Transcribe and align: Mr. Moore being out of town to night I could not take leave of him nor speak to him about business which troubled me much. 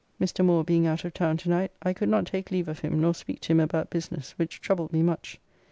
Mr. 0.19 0.43
Moore 0.43 0.63
being 0.63 0.87
out 0.87 1.05
of 1.05 1.13
town 1.13 1.37
to 1.37 1.47
night 1.47 1.69
I 1.83 1.93
could 1.93 2.09
not 2.09 2.25
take 2.25 2.49
leave 2.49 2.67
of 2.67 2.79
him 2.79 2.99
nor 2.99 3.13
speak 3.13 3.39
to 3.41 3.51
him 3.51 3.59
about 3.59 3.91
business 3.91 4.31
which 4.31 4.59
troubled 4.59 4.91
me 4.91 5.03
much. 5.03 5.39